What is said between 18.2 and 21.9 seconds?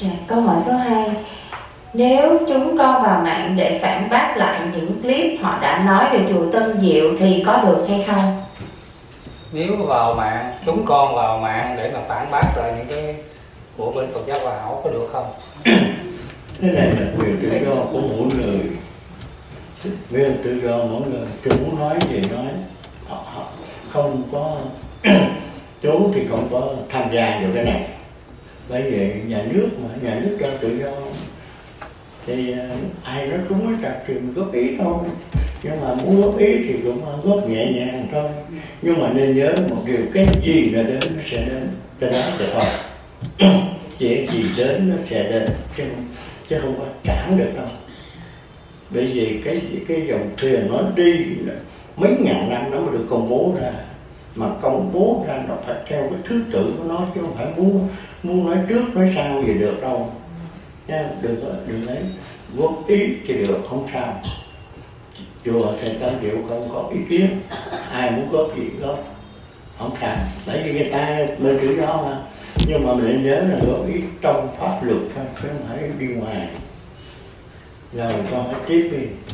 người. Quyền tự do mỗi người. Tôi muốn